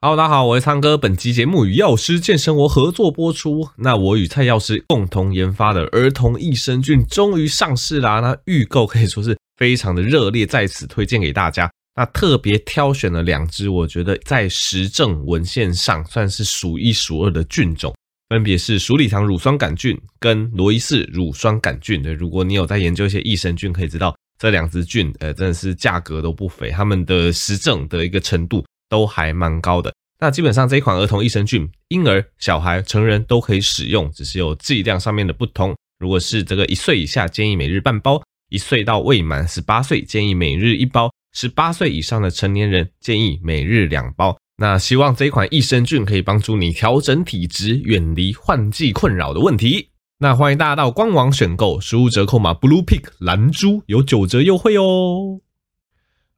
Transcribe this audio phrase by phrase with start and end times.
[0.00, 0.96] Hello，大家好，我是苍哥。
[0.96, 3.68] 本期节目与药师健生活合作播出。
[3.78, 8.20] 那我与蔡药师共同研发的儿童益生菌终于上市啦！
[8.20, 11.68] 那预购可以说是非常的热烈，在此推荐给大家。
[11.96, 17.92] 那特别挑选了两支，我觉得在实证文献上算是数一数二的菌种，
[18.28, 22.00] 分别是鼠李糖乳酸杆菌跟罗伊氏乳酸杆菌。
[22.00, 28.64] 对，如果你有在研究一些益生菌，可以知道这两支菌，呃，真的是价格都不菲，他们的实证的一个程度。
[28.88, 29.92] 都还蛮高的。
[30.20, 35.76] 那基本上这一款儿童益生菌，婴儿、小孩、成人都可以使用，只是有剂量上面的不同。
[36.00, 38.20] 如果是这个一岁以下，建议每日半包；
[38.50, 44.36] 一岁到未满十八岁，建议每日一包；十八岁以上的成年人，建议每日两包。
[44.56, 49.90] 那希望这一款益生菌可以帮助你调整体质，远离换季困扰的问题。
[50.18, 55.40] 那欢迎大家到官网选购，输入折扣码 Blue Pick 蓝猪有九折优惠哦。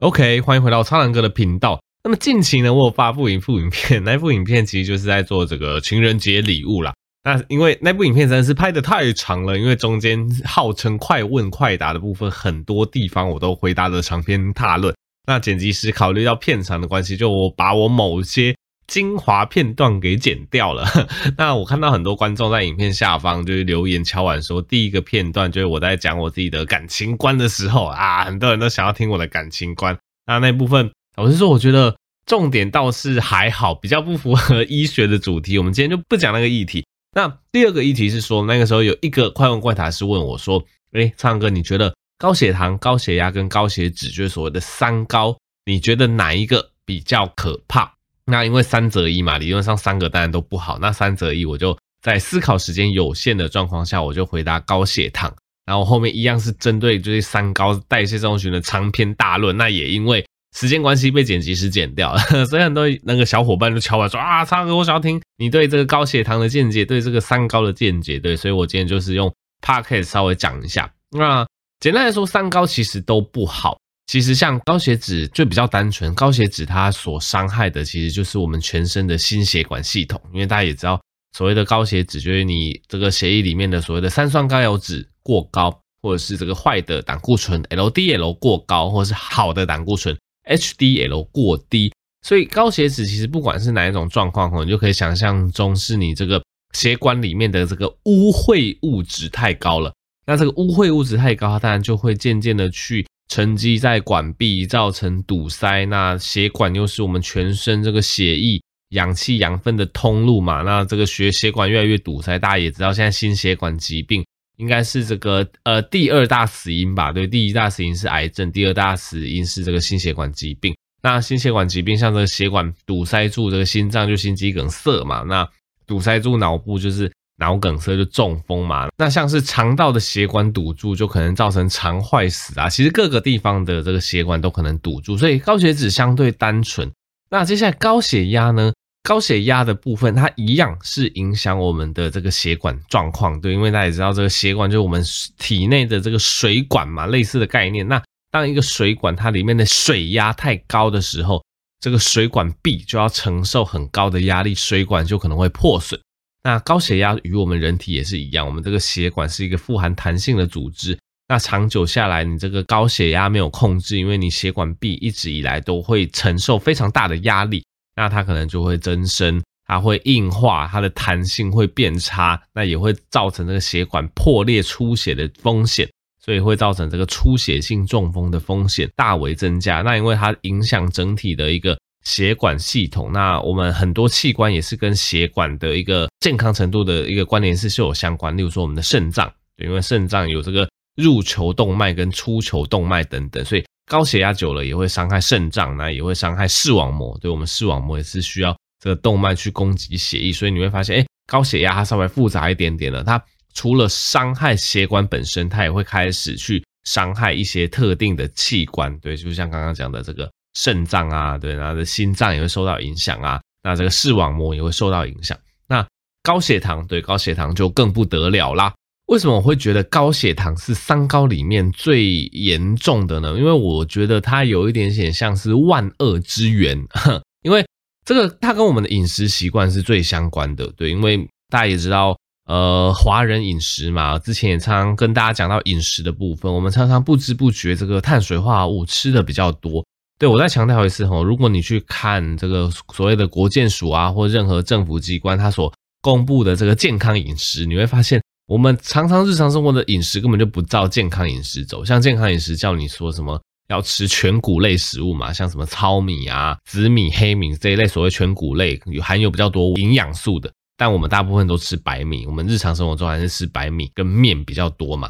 [0.00, 1.80] OK，欢迎回到苍蓝鸽的频道。
[2.02, 6.94] 那么近期呢，我有发布一部影片，那部影片其实就是在做这个情人节礼物啦。
[7.22, 14.94] 那因为那部影片真的是拍得太长了，因为中间号称快问快答的部分，很多地方我都回答了长篇大论。
[15.26, 18.56] 那剪辑师考虑到片长的关系，就我把我某些
[18.86, 20.88] 精华片段给剪掉了。
[21.36, 29.94] 那我看到很多观众在影片下方就是留言敲碗说，第一个片段就是我在讲我自己的感情观的时候啊，很多人都想要听我的感情观。
[30.26, 30.90] 那那部分。
[31.20, 35.58] 我是说，我觉得重点倒是还好，比较不符合医学的主题。
[35.58, 36.82] 我们今天就不讲那个议题。
[37.14, 47.92] 那第二个议题是说，那个时候有一个快问快答是问我说：“诶，苍哥，你觉得高血糖、高血压跟高血脂，就是所谓的三高，你觉得哪一个比较可怕？”
[48.24, 50.78] 那因为三择一嘛，理论上三个当然都不好。
[50.78, 55.34] 那三择一，我就在思考时间有限的状况下，我就回答高血糖。
[55.66, 59.56] 然后后面一样是针对就是三高代谢症候群的长篇大论。
[59.56, 60.24] 那也因为
[60.56, 69.32] 时间关系被剪辑师剪掉了， 所以很多那个小伙伴就敲我说啊，苍哥，我想要听你对这个高血糖的见解，对这个三高的见解，对，所以我今天就是用
[69.64, 70.92] podcast 稍微讲一下。
[71.10, 71.46] 那
[71.78, 73.78] 简单来说，三高其实都不好。
[74.06, 81.00] 其实像高血脂就比较单纯，高血脂它所伤害的其实就是我们全身的心血管系统，因为大家也知道，
[81.38, 85.70] 所谓的高血脂就是你这个血液里面的所谓的三酸甘油酯过高，
[86.02, 90.18] 或者是这个坏的胆固醇 LDL 过高，或者是好的胆固醇。
[90.48, 91.92] HDL 过低，
[92.22, 96.42] 所以高血脂其实不管是哪一种状况，你就可以想象中是你这个
[96.74, 99.92] 血管里面的这个污秽物质太高了。
[100.26, 105.84] 那这个污秽物质太高，它当然就会渐渐的去沉积在管壁，造成堵塞。
[105.86, 114.24] 那血管又是我们全身这个血液、氧气、养分的通路嘛，那这个血血管越来越堵塞，大家也知道，现在心血管疾病。
[114.60, 117.10] 应该是这个呃第二大死因吧？
[117.10, 120.76] 对，第一大死因是癌症，第二大死因是这个心血管疾病。
[121.02, 125.48] 那心血管疾病像这个血管堵塞住这个心脏就心肌梗塞嘛，那
[125.86, 128.88] 堵塞住脑部就是脑梗塞就中风嘛。
[128.98, 132.68] 那像是肠道的血管堵住就可能造成肠坏死啊。
[132.68, 136.90] 其实各个地方的这个血管都可能堵住，所以高血脂相对单纯。
[137.30, 138.72] 那接下来高血压呢？
[139.02, 145.02] 高血压的部分，它一样是影响我们的这个血管状况，对，因为大家也知道，这个血管就是我们
[145.38, 147.86] 体内的这个水管嘛，类似的概念。
[147.88, 151.42] 那当一个水管它里面的水压太高的时候，
[151.80, 155.98] 这个水管壁就要承受很高的压力，水管就可能会破损。
[156.44, 160.98] 那高血压与我们人体也是一样，我们这个血管是一个富含弹性的组织，
[161.28, 167.64] 那长久下来，你这个高血压没有控制，因为你血管壁一直以来都会承受非常大的压力。
[167.96, 175.88] 那它可能就会增生，它会硬化，它的弹性会变差，那也会造成这个血管破裂出血的风险，
[176.24, 179.82] 所以会造成这个出血性中风的风险大为增加。
[179.82, 188.36] 那因为它影响整体的一个血管系统，那我们很多器官也是跟血管的一个健康程度的一个关联是是有相关。
[188.36, 193.64] 例如说我们的肾脏，因为肾脏有这个入球动脉跟出球动脉等等，所以。
[193.90, 197.18] 高血压久了也会伤害肾脏，那也会伤害视网膜。
[197.20, 203.02] 对，我们视网膜也是需要这个动脉去供给血液，所以你会发现，哎，高血压它稍微复杂一点点了。
[203.02, 203.20] 它
[203.52, 208.96] 除了伤害血管本身，它也会开始去伤害一些特定的器官。
[209.00, 215.36] 对，就像刚刚讲的这个肾脏啊，对，然后的心脏也会受到影响啊，那这个视网膜也会受到影响。
[215.66, 215.84] 那
[216.22, 218.72] 高血糖，对，高血糖就更不得了啦。
[219.10, 223.36] 为什么我会觉得高血糖是三高里面最严重的呢？
[223.36, 226.78] 因为我觉得它有一点点像是万恶之源，
[227.42, 227.66] 因为
[228.04, 230.64] 这个它跟我们的饮食习惯是最相关的。
[230.76, 232.16] 对，因为大家也知道，
[232.46, 239.84] 呃，华人饮食嘛，之前也常常跟大家讲到饮食的部分，我们常常不知不觉这个碳水化合物吃的比较多。
[240.20, 251.84] 对，我再强调一次哈，如果你去看这个所谓的国健署啊，或任何政府机关它所公布的这个健康饮食，你会发现我们常常日常生活的饮食根本就不照健康饮食走。
[251.84, 260.52] 像健康饮食叫你说什么要吃全谷类食物嘛，像什么糙米啊、紫米、黑米这一类所谓全谷类，有含有比较多营养素的。
[260.76, 265.08] 但我们大部分都吃白米，我们日常生活中还是吃白米跟面比较多嘛。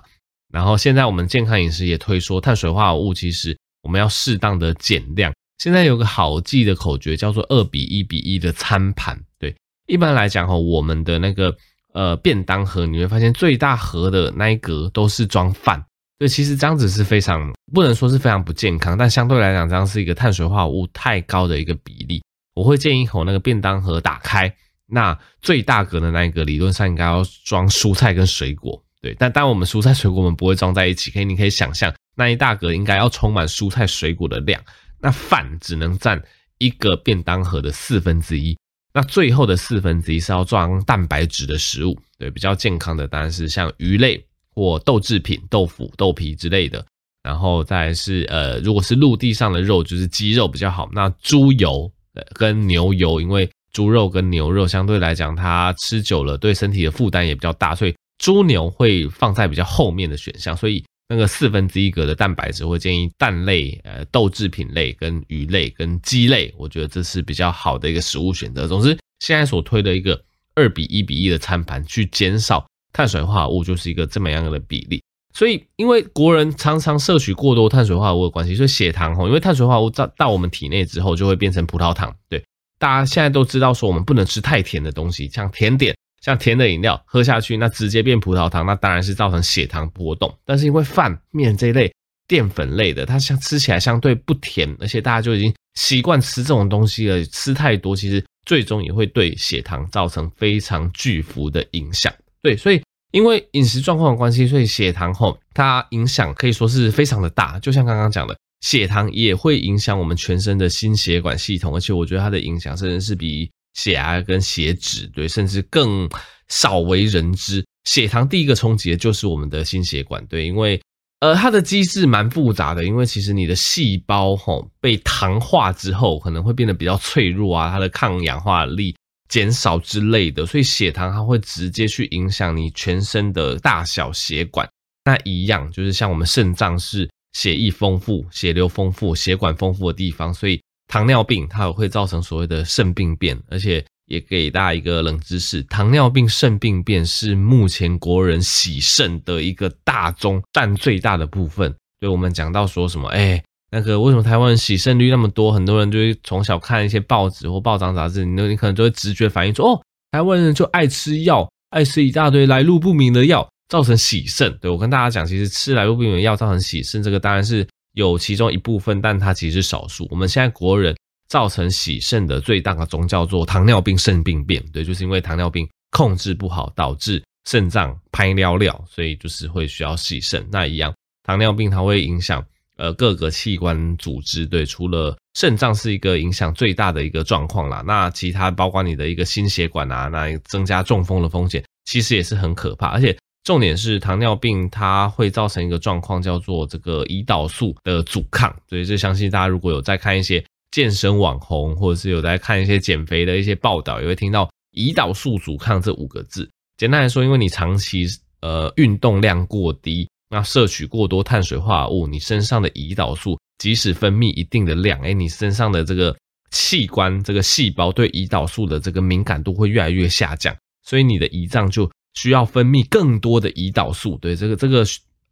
[0.52, 5.32] 然后现在我们健康饮食也推说，碳水化合物其实我们要适当的减量。
[5.56, 9.18] 现在有个好记的口诀叫做二比一比一的餐盘。
[9.38, 9.56] 对，
[9.86, 11.56] 一般来讲哈，我们的那个
[11.92, 15.84] 呃便当盒，你会发现最大盒的那一格都是装饭。
[16.18, 22.22] 对，其实这样子是非常不能说是非常不健康，但相对来讲，这样是一个碳水化合物太高的一个比例。
[22.54, 24.54] 我会建议吼那个便当盒打开，
[24.86, 28.82] 那最大格的那一格理论上应该要装蔬菜跟水果。
[29.00, 34.60] 对，但当我们蔬菜水果我们不会装在一起，可以你可以想象那一大格应该要充满蔬菜水果的量，
[35.00, 36.22] 那饭只能占
[36.58, 38.54] 一个便当盒的四分之一，
[38.92, 46.84] 那最后的四分之一是要装蛋白质的食物，对，比较健康的当然是像鱼类或豆制品、豆腐、豆皮之类的，
[47.22, 51.90] 然后再是呃，如果是陆地上的肉，就是鸡肉比较好，那猪油
[52.34, 57.94] 跟牛油，因为猪肉跟牛肉相对来讲它吃久了对身体的负担也比较大，所以。
[58.20, 68.68] 猪牛会放在比较后面的选项，所以那个四分之一格的蛋白质会建议蛋类、呃豆制品类、跟鱼类、跟鸡类，我觉得这是比较好的一个食物选择。
[68.68, 70.22] 总之，现在所推的一个
[70.54, 75.02] 二比一比一的餐盘，去减少碳水化合物，就是一个这么样的比例。
[75.34, 82.14] 所以，因为国人常常摄取过多碳水化合物的关系，所以血糖吼，因为碳水化合物到到我们体内之后，就会变成葡萄糖。
[82.28, 82.40] 对，
[82.78, 85.92] 大家现在都知道说，我们不能吃太甜的东西，像甜点。
[86.20, 90.32] 像甜的饮料喝下去，那直接变葡萄糖，那当然是造成血糖波动。
[90.44, 91.90] 但是因为饭面这一类
[92.28, 102.12] 淀粉类的，它相吃起来相对不甜，而且大家就已经习惯吃这种东西了，吃太多其实最终也会对血糖造成非常巨幅的影响。
[102.42, 102.82] 对，所以
[103.12, 107.58] 因为饮食状况的关系，所以血糖后它影响可以说是非常的大。
[107.60, 113.50] 就像刚刚讲的，血糖也会影响我们全身的心血管系统，而且我觉得它的影响甚至是比。
[113.74, 116.08] 血压跟血脂，对，甚至更
[116.48, 117.64] 少为人知。
[117.84, 120.80] 血糖第一个冲击的就是我们的心血管，对，因为
[121.20, 128.94] 呃，它的机制蛮复杂的，因为其实你的细胞吼被糖化之后，可能会变得比较脆弱啊，它的抗氧化力
[129.28, 134.68] 减少之类的，所以血糖它会直接去影响你全身的大小血管。
[135.04, 140.60] 那一样就是像我们肾脏是血液丰富、血流丰富、血管丰富的地方，所以。
[140.90, 151.72] 糖尿病它也会造成所谓的肾病变，而且也给大家一个冷知识：糖尿病肾病变是目前国人洗肾的一个大宗占最大的部分。
[152.00, 153.40] 对我们讲到说什么，哎，
[153.70, 155.52] 那个为什么台湾人洗肾率那么多？
[155.52, 164.58] 很多人就会从小看一些报纸或报章杂志，你你可能就会直觉反应说，哦，台湾人就爱吃药，爱吃一大堆来路不明的药，造成洗肾。
[164.58, 167.64] 对，我跟大家讲，其实吃来路不明的药造成洗肾，这个当然是。
[167.94, 170.06] 有其中一部分，但它其实是少数。
[170.10, 170.96] 我们现在国人
[171.28, 180.46] 造成洗肾的最大的宗叫做糖尿病肾病变，对，就是因为糖尿病控制不好，导致肾脏拍尿尿，所以就是会需要洗肾。
[180.50, 180.94] 那一样，
[181.24, 182.44] 糖尿病它会影响
[182.76, 193.16] 呃各个器官组织，对，除了肾脏是一个影响最大的一个状况啦，那其他包括你的一个心血管啊，那增加中风的风险，其实也是很可怕，而且。
[193.42, 198.54] 重点是糖尿病，它会造成一个状况，叫做这个胰岛素的阻抗。
[198.68, 206.48] 所以，这相信大家如果有在看一些健身网红，或者是有在看一些减肥的一些报道，也会听到胰岛素阻抗这五个字。
[206.76, 208.06] 简单来说，因为你长期
[208.42, 216.14] 呃运动量过低，那摄取过多碳水化合物，你身上的胰岛素即使分泌一定的量，诶，你身上的这个
[216.50, 220.54] 器官这个细胞对胰岛素的这个敏感度会越来越下降，
[220.84, 221.90] 所以你的胰脏就。
[222.14, 224.84] 需要分泌更多的胰岛素，对这个这个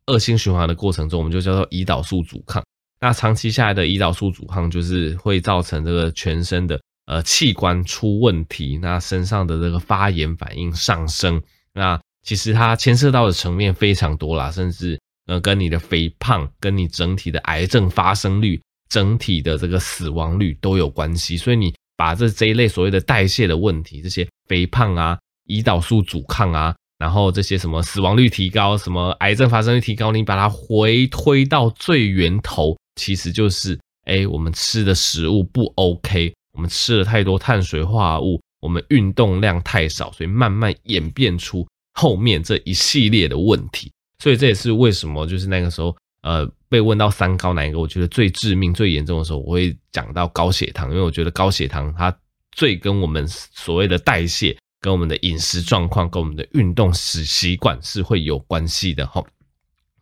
[0.06, 2.64] 恶性循环的过程中，我们就叫做胰岛素阻抗。
[3.00, 11.40] 那长期下来的胰岛素阻抗，就是会造成这个全身的呃器官出问题，那身上的这个发炎反应上升。
[11.74, 21.36] 那其实它牵涉到的层面非常多啦，甚至呃跟你的肥胖、跟你整体的癌症发生率、整体的这个死亡率都有关系。
[21.36, 25.18] 所以你把这这一类所谓的代谢的问题，这些肥胖啊。
[25.48, 43.90] 胰岛素阻抗啊，然后这些什么死亡率提高，什么癌症发生率提高，你把它回推到最源头，其实就是哎，我们吃的食物不 OK，我们吃了太多碳水化合物，我们运动量太少，所以慢慢演变出后面这一系列的问题。
[44.22, 52.14] 所以这也是为什么就是那个时候，呃被问到三高哪一个我觉得最致命、最严重的时候，我会讲到高血糖，因为我觉得高血糖它
[52.50, 59.22] 最跟我们所谓的代谢、跟我们的饮食状况、跟我们的运动习习惯是会有关系的哈。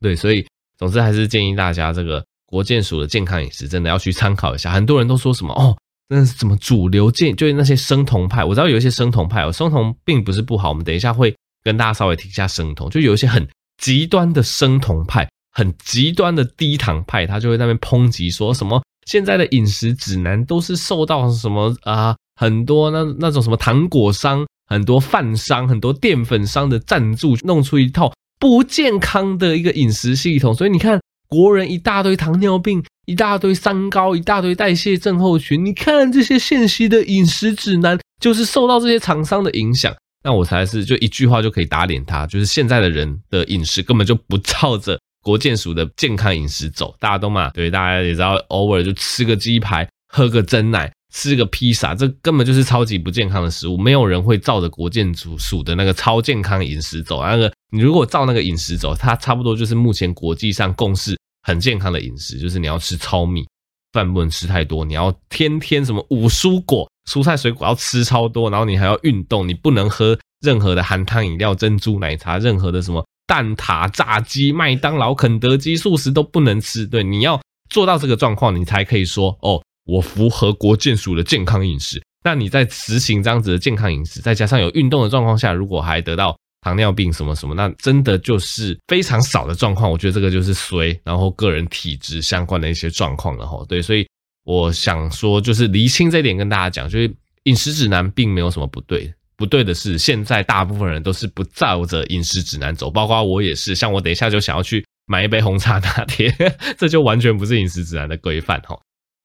[0.01, 0.47] 对，所以
[0.79, 4.71] 总之还是建议大家这个国健署的健康饮食真的要去参考一下。
[4.71, 5.77] 很多人都说什么哦，
[6.09, 8.45] 那是什么主流健，就是那些生酮派。
[8.45, 10.69] 我知道有一些生酮派哦，生酮并不是不好。
[10.69, 28.13] 我们等一下会跟大家稍微提一下生酮，就有一些很极端的生酮派，很极端的低糖派，他就会那边抨击说什么现在的饮食指南都是受到什么啊、很多那那种什么糖果商、很多饭商、很多淀粉商的赞助，弄出一套。
[28.39, 35.65] 不健康的一个饮食系统，所以你看，国人一大堆糖尿病，一大堆三高，一大堆代谢症候群。
[35.65, 39.95] 你看这些现行的饮食指南，就是受到这些厂商的影响。
[40.23, 46.95] 那我才是就一句话就可以打脸他，就是现在的人的饮食根本就不照着国健署的健康饮食走。
[47.01, 50.93] 大家都嘛，对，大家也知道，偶尔就吃个鸡排，喝个真奶。
[51.13, 53.79] 吃个披萨，这根本就是超级不健康的食物。
[53.79, 57.23] 没有人会照着国健署的那个超健康饮食走。
[57.23, 63.47] 那个你如果照那个饮食走，它差不多就是目前国际上共识很健康的饮食，就是你要吃糙米，
[63.93, 76.87] 饭不能吃太多，你要天天什么五蔬果，蔬菜水果要吃超多，然后你还要运动，你不能喝任何的含糖饮料、珍珠奶茶，任何的什么蛋挞、炸鸡、麦当劳、肯德基素食都不能吃。
[76.87, 79.63] 对，你要做到这个状况，你才可以说哦。
[79.87, 89.89] 我符合国健署的健康饮食，那你在执行这样子的健康饮食，再加上有运动的状况下，如果还得到糖尿病什么什么，那真的就是非常少的状况。
[89.89, 93.65] 我觉得这个就是衰，然后个人体质相关的一些状况了哈。
[93.69, 94.05] 对，所以
[94.45, 97.15] 我想说，就是厘清这一点跟大家讲，就是
[97.45, 103.77] 饮食指南并没有什么不对，不对的是现在大部分人都是不照着饮食指南走，包括我也是。
[103.77, 106.35] 像我等一下就想要去买一杯红茶拿铁，
[106.77, 108.77] 这就完全不是饮食指南的规范哈。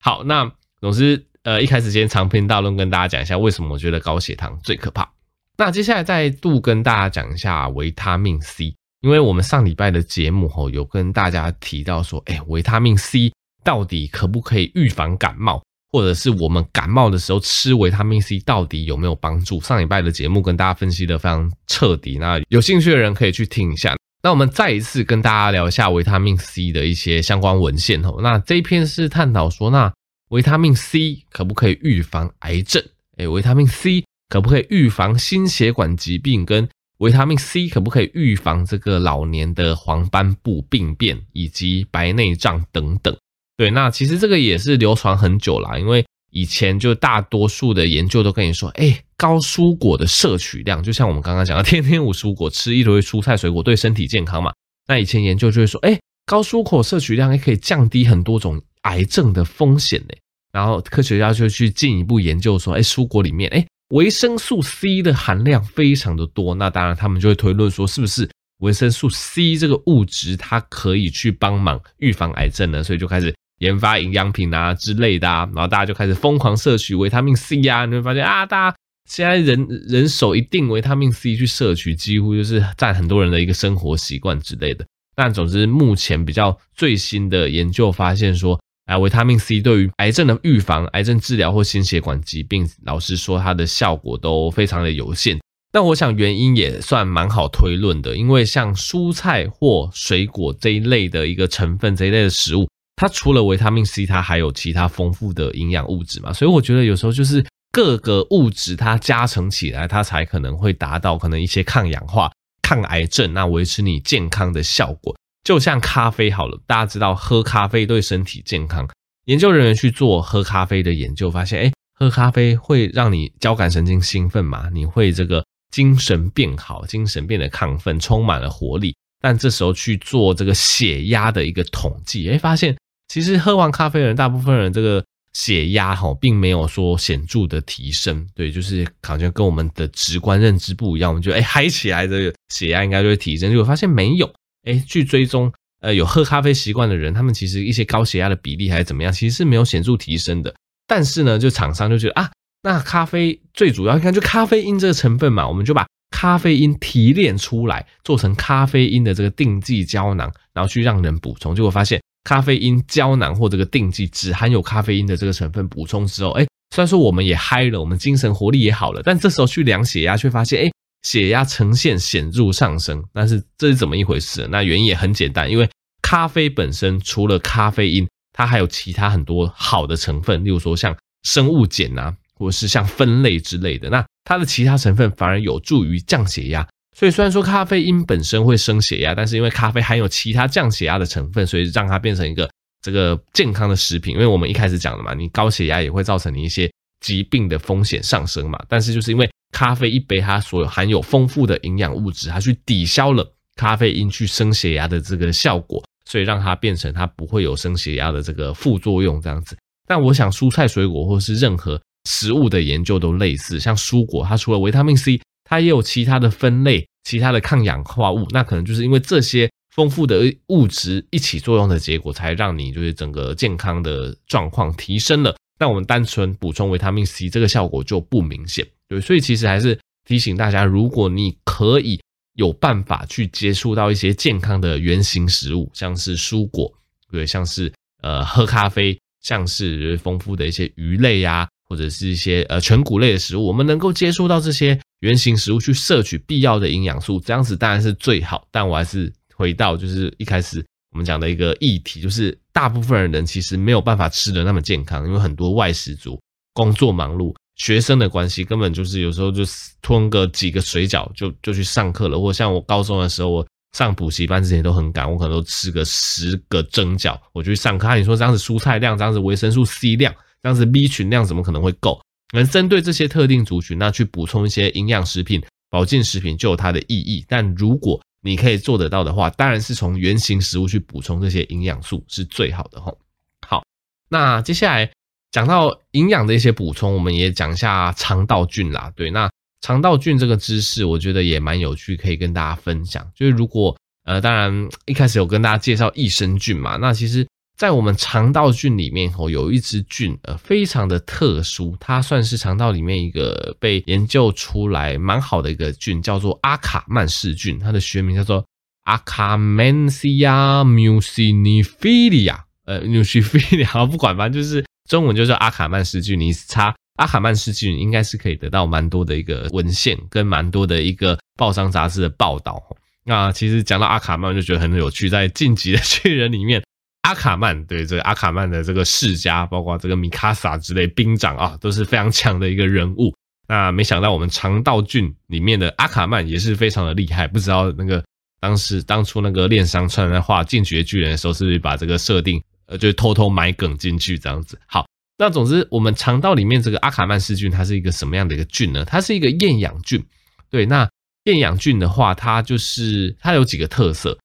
[0.04, 5.08] 好，那总之，呃，一开始先长篇大论跟大家讲一下为什么我觉得高血糖最可怕。
[5.56, 13.32] 那接下来再度跟大家讲一下维他命 C，因为我们上礼拜的节目吼有跟大家提到说，哎，维他命 C
[13.62, 19.60] 到底可不可以预防感冒，或者是我们感冒的时候吃维他命 C 到底有没有帮助？
[19.60, 23.94] 上礼拜的节目跟大家分析的非常彻底，那有兴趣的人可以去听一下。
[24.24, 28.20] 那我们再一次跟大家聊一下维他命 C 的一些相关文献哦。
[28.22, 29.92] 那这一篇是探讨说，那
[30.28, 32.80] 维他命 C 可不可以预防癌症？
[33.16, 36.46] 诶，维他命 C 可不可以预防心血管疾病？
[36.46, 43.16] 跟维他命 C 可不可以预防这个老年的黄斑部病变以及白内障等等？
[43.56, 54.52] 对，那其实这个也是流传很久了，因为以前就大多数的研究都跟你说，诶高蔬果的摄取量，就像我们刚刚讲的，天天五蔬果，吃一堆蔬菜水果对身体健康嘛。
[54.88, 60.14] 那以前研究就会说，哎，高蔬果摄取量也可以降低很多种癌症的风险呢。
[60.52, 66.54] 然后科学家就去进一步研究说，哎，蔬果里面，哎，维生素 C 的含量非常的多。
[66.54, 68.28] 那当然，他们就会推论说，是不是
[68.60, 72.82] 维生素 C 这个物质它可以去帮忙预防癌症呢？
[72.82, 75.48] 所以就开始研发营养品啊之类的啊。
[75.54, 78.76] 然后大家就开始疯狂摄取维他命 C 啊，你会发现啊，大家。
[79.10, 84.86] 现在人人手一定维他命 C 去摄取，几乎就是占很多人的一个生活习惯之类的。
[85.16, 95.38] 但总之，目前比较最新的研究发现说，啊，维他命 C 对于癌症的预防、癌症治疗或心血管疾病，老实说，它的效果都非常的有限。
[95.72, 106.32] 但我想原因也算蛮好推论的，因为像蔬菜或水果这一类的一个成分，这一类的食物，它除了维他命 C，它还有其他丰富的营养物质嘛。
[106.32, 107.44] 所以我觉得有时候就是。
[107.74, 112.30] 各个物质它加成起来，它才可能会达到可能一些抗氧化、
[112.60, 115.16] 抗癌症，那维持你健康的效果。
[115.42, 118.86] 就像咖啡好了，大家知道喝咖啡对身体健康。
[119.24, 128.94] 研究人员去做喝咖啡的研究，发现，诶，喝咖啡会让你交感神经兴奋嘛，你会这个精神变好，精神变得亢奋，充满了活力。
[129.22, 132.76] 但这时候去做这个血压的一个统计，诶，发现
[133.08, 135.02] 其实喝完咖啡的人，大部分人这个。
[135.34, 141.10] 血压哈，并没有说显著的提升，对，就是好像跟我们的直观认知不一样。
[141.10, 144.30] 我们觉得，哎，嗨起来这个血压应该就会提升，结果发现没有。
[144.64, 145.50] 哎，去追踪，
[145.80, 150.54] 呃，有喝咖啡习惯的人，他们其实一些高血压的比例还是怎么样，其实是没有显著提升的。
[150.86, 152.30] 但是呢，就厂商就觉得啊，
[152.62, 162.00] 那咖啡最主要，看就咖啡因这个成分嘛，我们就把咖啡因提炼出来，做成咖啡因的这个定剂胶囊，然后去让人补充，结果发现。
[162.24, 170.70] 咖啡因胶囊或这个定剂只含有咖啡因的这个成分，补充之后，哎，虽然说我们也嗨了，我们精神活力也好了，但这时候去量血压，却发现，哎，
[171.02, 173.02] 血压呈现显著上升。
[173.12, 174.46] 但是这是怎么一回事？
[174.52, 175.68] 那原因也很简单，因为
[176.00, 183.90] 咖啡本身除了咖啡因，它还有其他很多好的成分，例如说像生物碱啊，或者是像酚类之类的。
[183.90, 186.66] 那它的其他成分反而有助于降血压。
[186.96, 192.50] 所以虽然说咖啡因本身会升血压，但是因为咖啡含有其他降血压的成分，所以让它变成一个
[192.82, 194.14] 这个健康的食品。
[194.14, 198.62] 因为我们一开始讲了嘛，你高血压也会造成你一些疾病的风险上升嘛。
[198.68, 203.26] 但是就是因为咖啡一杯它所有含有丰富的营养物质，它去抵消了
[203.56, 209.56] 咖啡因去升血压的这个效果，所以让它变成它不会有升血压的这个副作用这样子。
[209.86, 215.20] 但我想蔬菜水果或是任何食物的研究都类似，像蔬果它除了维他命 C。
[215.44, 225.36] 它也有其他的分类，其他的抗氧化物，那可能就是因为这些丰富的物质一起作用的结果，才让你就是整个健康的状况提升了。
[225.58, 228.66] 那我们单纯补充维他命 C，这个效果就不明显。
[228.88, 229.78] 对，所以其实还是
[230.08, 232.00] 提醒大家，如果你可以
[232.34, 236.72] 有办法去接触到一些健康的原型食物，像是蔬果，
[237.10, 241.46] 对，像是呃喝咖啡，像是丰富的一些鱼类呀。
[241.72, 248.46] 或者是一些呃全谷类的食物，我们能够接触到这些原型食物去摄取必要的营养素，这样子当然是最好。
[248.50, 256.20] 但我还是回到就是一开始我们讲的一个议题，就是大部分人其实没有办法吃得那么健康，因为很多外食族
[256.52, 259.42] 工作忙碌、学生的关系，根本就是有时候就
[259.80, 262.20] 吞个几个水饺就就去上课了。
[262.20, 267.96] 或像我高中的时候，我上补习班之前都很赶，我可能都吃个十个蒸饺，我就去上课。
[267.96, 270.14] 你说这样子蔬菜量，这样子维生素 C 量。
[270.42, 272.00] 这样子 B 群量怎么可能会够？
[272.34, 277.22] 能针对这些特定族群，那去补充一些营养食品、保健食品就有它的意义。
[277.28, 282.98] 但如果你可以做得到的话，当然是从原型食物去补充这些营养素是最好的吼。
[283.46, 283.62] 好，
[284.08, 284.90] 那接下来
[285.30, 288.90] 讲到营养的一些补充，我们也讲一下肠道菌啦。
[288.96, 289.30] 对，那
[289.60, 293.06] 肠道菌这个知识，我觉得也蛮有趣，可以跟大家分享。
[293.14, 297.26] 就是如果呃，当然一开始有跟大家介绍益生菌嘛，那其实。
[297.62, 308.44] 在我们肠道菌里面，吼有一支菌，呃，非常的特殊，它算是肠道里面一个被研究出来蛮好的一个菌，叫做阿卡曼氏菌，它的学名叫做
[308.82, 322.60] 阿卡曼西亚缪西尼菲利亚呃，muciniphila，不管，反正就是中文就叫阿卡曼氏菌，你查阿卡曼氏菌，应该是可以得到蛮多的一个文献跟蛮多的一个报章杂志的报道。
[323.04, 326.60] 那其实讲到阿卡曼，就觉得很有趣，在晋级的巨人里面。
[327.02, 333.14] 阿卡曼对这个阿卡曼的这个世家，包括这个米卡萨之类兵长啊，都是非常强的一个人物。
[333.48, 337.26] 那没想到我们肠道菌里面的阿卡曼也是非常的厉害。
[337.26, 338.02] 不知道那个
[338.40, 344.58] 当时当初那个恋上川在画进击的巨人的时候，是不是把这个设定呃，就偷偷埋梗进去这样子？
[344.66, 344.86] 好，
[345.18, 348.84] 那总之我们肠道里面这个阿卡曼氏菌，它是一个什么样的一个菌呢？
[348.84, 350.02] 它是一个厌氧菌。
[350.48, 350.88] 对，那
[351.24, 354.16] 厌氧菌的话，它就是它有几个特色。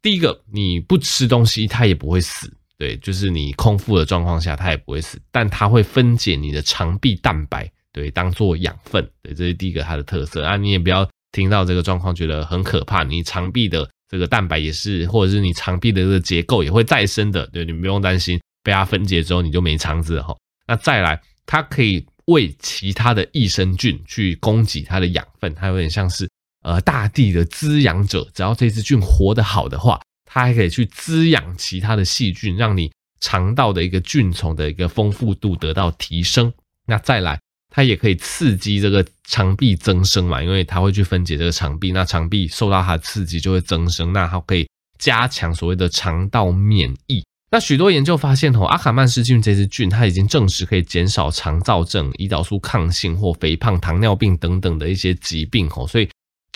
[0.00, 10.56] 第一个，你不吃东西，它也不会死，对，就是你空腹的状况下，它也不会死，但它会分解你的肠壁蛋白，对，当做养分，对，这是第一个它的特色啊。
[10.56, 20.32] 你也不要听到这个状况觉得很可怕，你肠壁的这个蛋白也是，或者是你肠壁的这个结构也会再生的，对，你不用担心被它分解之后你就没肠子哈。
[20.66, 26.27] 那再来，它可以为其他的益生菌去供给它的养分，它有点像是。
[26.64, 32.90] 呃，大地的滋养者，只要这只菌活得好的话，它还可以去滋养其他的细菌，让你
[33.20, 36.52] 肠道的一个菌丛的一个丰富度得到提升。
[36.86, 37.38] 那再来，
[37.72, 44.68] 它也可以刺激这个肠壁增生嘛，因为它会去分解这个肠壁，那肠壁受到它的刺激就会增生，那它可以
[44.98, 47.24] 加强所谓的肠道免疫。
[47.52, 56.08] 那许多研究发现，吼，阿卡曼氏菌这只菌，它已经证实可以减少肠燥症、胰岛素抗性或肥胖、糖尿病等等的一些疾病，吼，所以。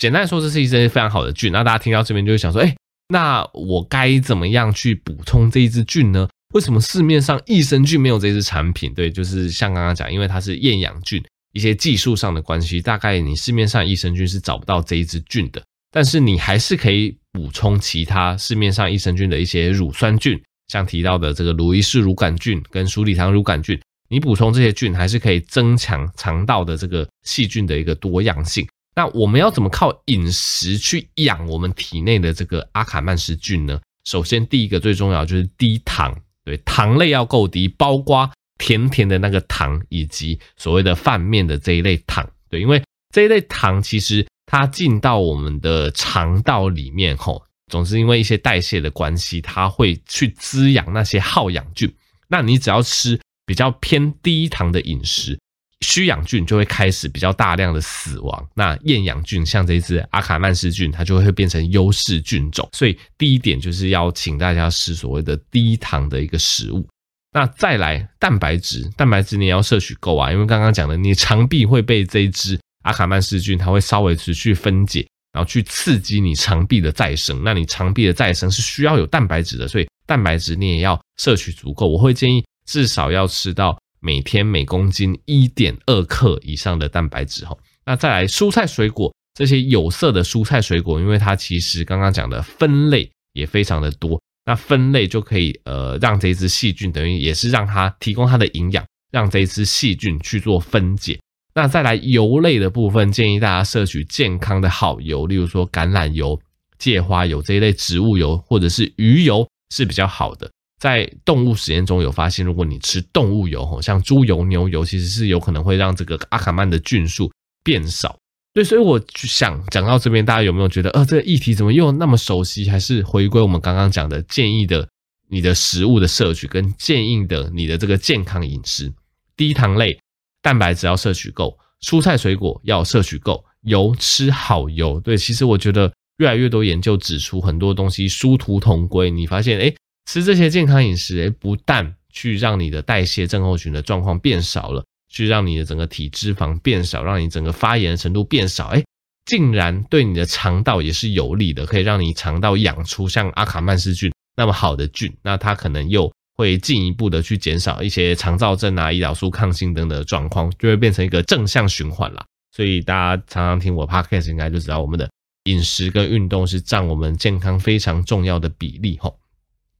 [0.03, 1.49] 简单说，这是一支非常好的菌。
[1.53, 2.75] 那大家听到这边就会想说，哎，
[3.07, 6.27] 那我该怎么样去补充这一支菌呢？
[6.53, 8.93] 为什么市面上益生菌没有这支产品？
[8.93, 15.63] 对，就是像刚刚讲，因为它是厌氧菌，一些技术上的关系，大概你市面上益生菌是找不到这一支菌的。
[15.89, 20.37] 但是你还是可以补充其他市面上益生菌的一些乳酸菌，
[20.67, 28.67] 像提到的这个鲁伊氏乳杆菌跟鼠李糖乳杆菌，你补充这些菌，还是可以增强肠道的这个细菌的一个多样性。
[28.95, 33.79] 那我们要怎么靠饮食去养我们体内的这个阿卡曼氏菌呢？
[34.05, 51.91] 首先，第一个最重要就是低糖，对，糖类要够低，包括甜甜的那个糖，以及所谓的饭面的这一类糖，对，因为这一类糖其实它进到我们的肠道里面后，总是因为一些代谢的关系，它会去滋养那些好氧菌。
[52.27, 55.39] 那你只要吃比较偏低糖的饮食。
[55.83, 58.47] 需氧菌就会开始比较大量的死亡。
[58.55, 62.67] 那厌氧菌像这一支阿卡曼氏菌，它就会变成优势菌种。
[62.73, 66.87] 所以第一点就是要请大家吃所谓的低糖的一个食物。
[67.35, 77.41] 那再来蛋白质，蛋白质你也要摄取够啊，因为刚刚讲的，你肠壁会被这一支阿卡曼氏菌，它会稍微持续分解，然后去刺激你肠壁的再生。
[77.43, 81.87] 那你肠壁的再生是需要有蛋白质的，所以蛋白质你也要摄取足够。
[81.87, 87.57] 我会建议至少要吃到每天每公斤一点二克以上的蛋白质哈。
[87.85, 101.17] 那再来蔬菜水果，这些有色的蔬菜水果，因为它其实刚刚讲的分类也非常的多，那分类就可以呃让这只细菌等于也是让它提供它的营养，让这只细菌去做分解。
[101.55, 106.39] 那再来油类的部分，建议大家摄取健康的好油，例如说橄榄油、
[106.77, 110.49] 芥花油这一类植物油，或者是鱼油是比较好的。
[110.83, 117.31] 在动物实验中有发现，如果你吃动物油，像猪油、牛油，其实是有可能会让这个阿卡曼的菌数
[117.63, 118.17] 变少。
[118.53, 122.69] 对，所以我想讲到这边，大家有没有觉得，呃，这个议题怎么又那么熟悉？
[122.69, 124.85] 还是回归我们刚刚讲的建议的
[125.29, 128.91] 你的食物的摄取，跟建议的你的这个健康饮食，
[129.37, 129.97] 低糖类。
[130.41, 134.99] 蛋白质要摄取够，蔬菜水果要摄取够，油吃好油。
[134.99, 139.09] 对，其实我觉得越来越多研究指出，很多东西殊途同归。
[139.09, 139.73] 你发现，诶，
[140.05, 148.83] 吃这些健康饮食，诶，不但去让你的代谢症候群的状况变少了，去让你的整个体脂肪变少，让你整个发炎的程度变少，诶，
[149.25, 156.11] 竟然对你的肠道也是有利的，可以让你肠道养出像阿卡曼氏菌那么好的菌，那它可能又。
[156.35, 162.25] 会进一步的去减少一些肠燥症啊、胰岛素抗性等等的状况，就会变成一个正向循环啦。
[162.51, 165.07] 所以大家常常听我 podcast 应该就知道，我们的
[165.43, 169.13] 饮食跟运动是占我们健康非常重要的比例齁。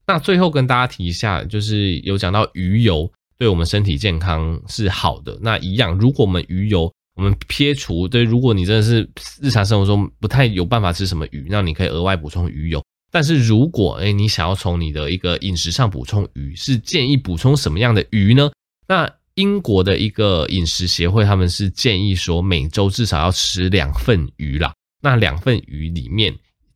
[0.06, 5.38] 那最后跟大家提一下，就是有讲到鱼油对我们身体健康是好的。
[5.40, 9.08] 那一样，如果我们鱼油我们撇除，对，如果你真的是
[9.40, 12.82] 日常生活中不太有办法吃什么鱼，那你可以额外补充鱼油。
[13.10, 18.50] 但是如果诶你想要从你的一个饮食上补充鱼，是建议补充什么样的鱼呢？
[18.88, 24.74] 那英国的一个饮食协会，他们是建议说每周至少要吃两份鱼啦。
[25.00, 26.34] 那两份鱼里面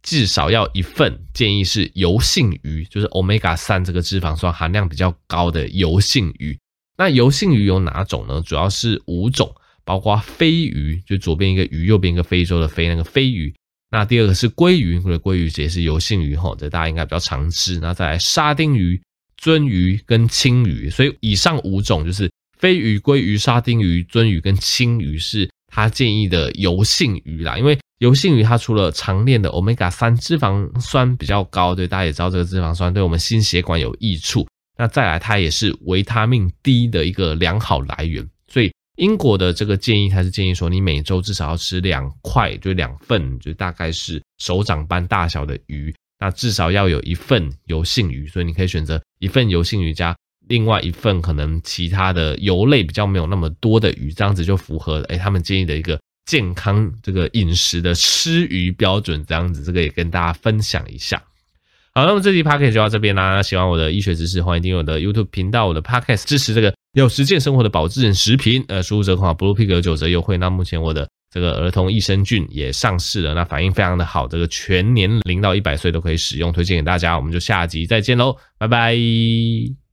[0.08, 6.58] 至少要一份，建议是油性鱼，就是 Omega 三这个脂肪酸含量比较高的油性鱼。
[6.96, 8.40] 那油性鱼有哪种呢？
[8.40, 13.54] 主要是五种，包括飞鱼，就左边一个鱼，右边一个非洲的飞，那个飞鱼。
[13.90, 17.78] 那第二个是鲑鱼，或者鲑鱼也是油性鱼吼，这大家应该比较常吃。
[17.78, 18.98] 那再来沙丁鱼、
[19.38, 27.58] 鳟鱼跟青鱼，所以以上五种就是飞鱼、鲑鱼、沙丁鱼、鳟鱼跟青鱼是他建议的油性鱼啦。
[27.58, 34.46] 因为油性鱼它除了常练的 Omega 三脂肪酸比较高，对，大家也知道这个脂肪酸对我们心血管有益处。
[34.76, 38.72] 那再来它也是维他命 D 的一个良好来源，所以。
[38.96, 50.16] 英国的这个建议，它是建议说，你每周至少要吃两块，就两份，就大概是手掌般大小的鱼，那至少要有一份油性鱼，所以你可以选择一份油性鱼加
[50.48, 55.96] 另外一份可能其他的油类比较没有那么多的鱼，这样子就符合诶他们建议的一个
[56.28, 61.22] 健康这个饮食的吃鱼标准，这样子这个也跟大家分享一下。
[61.94, 63.42] 好，那么这期 podcast 就到这边啦。
[63.42, 68.62] 喜欢我的医学知识，欢迎订阅我的 YouTube 频道，我的 podcast 支持这个有实践生活的保健食品。
[68.68, 70.36] 呃，输入折扣码 Blue Pig 有九折优惠。
[70.36, 77.16] 那目前我的这个儿童益生菌也上市了，那反应非常的好，这个全年零到一百岁都可以使用，推荐给大家。
[77.16, 79.87] 我们就下集再见喽，拜拜。